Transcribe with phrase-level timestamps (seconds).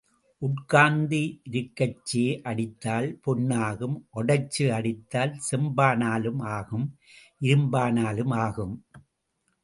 [0.41, 1.17] உட்கார்ந்து
[1.51, 6.87] இருக்கச்சே அடித்தால் பொன்னாகும் ஓடச்சே அடித்தால் செம்பானாலும் ஆகும்
[7.41, 8.75] இரும்பானாலும் ஆகும்.